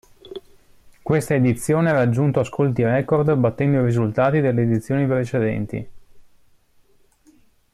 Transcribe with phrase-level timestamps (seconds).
[1.03, 5.89] Questa edizione ha raggiunto ascolti record battendo i risultati delle edizioni precedenti.